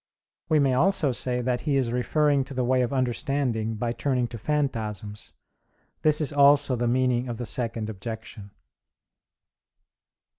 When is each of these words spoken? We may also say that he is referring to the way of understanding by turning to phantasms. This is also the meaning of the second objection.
We 0.49 0.57
may 0.57 0.73
also 0.73 1.11
say 1.11 1.41
that 1.41 1.59
he 1.59 1.75
is 1.77 1.91
referring 1.91 2.43
to 2.45 2.55
the 2.55 2.63
way 2.63 2.81
of 2.81 2.91
understanding 2.91 3.75
by 3.75 3.91
turning 3.91 4.27
to 4.29 4.39
phantasms. 4.39 5.31
This 6.01 6.19
is 6.19 6.33
also 6.33 6.75
the 6.75 6.87
meaning 6.87 7.27
of 7.29 7.37
the 7.37 7.45
second 7.45 7.87
objection. 7.87 8.49